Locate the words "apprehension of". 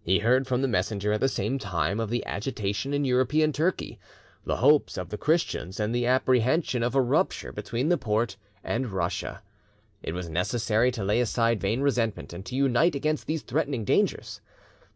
6.06-6.94